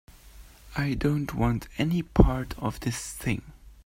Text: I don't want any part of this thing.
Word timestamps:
I 0.75 0.95
don't 0.95 1.31
want 1.35 1.67
any 1.77 2.01
part 2.01 2.57
of 2.57 2.79
this 2.79 3.13
thing. 3.13 3.43